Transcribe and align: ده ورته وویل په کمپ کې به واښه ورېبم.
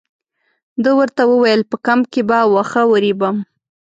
ده 0.83 0.91
ورته 0.99 1.21
وویل 1.31 1.61
په 1.69 1.75
کمپ 1.85 2.05
کې 2.13 2.21
به 2.29 2.39
واښه 2.53 2.83
ورېبم. 2.91 3.35